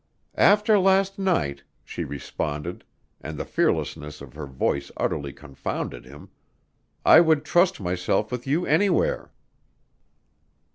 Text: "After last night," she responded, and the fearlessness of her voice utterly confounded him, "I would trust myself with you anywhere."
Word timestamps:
"After 0.33 0.79
last 0.79 1.19
night," 1.19 1.61
she 1.85 2.03
responded, 2.03 2.83
and 3.19 3.37
the 3.37 3.45
fearlessness 3.45 4.19
of 4.19 4.33
her 4.33 4.47
voice 4.47 4.89
utterly 4.97 5.31
confounded 5.31 6.05
him, 6.05 6.29
"I 7.05 7.21
would 7.21 7.45
trust 7.45 7.79
myself 7.79 8.31
with 8.31 8.47
you 8.47 8.65
anywhere." 8.65 9.31